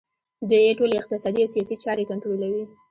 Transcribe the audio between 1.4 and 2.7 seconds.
او سیاسي چارې کنټرولوي